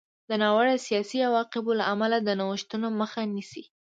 [0.29, 3.63] د ناوړه سیاسي عواقبو له امله د نوښتونو مخه نیسي.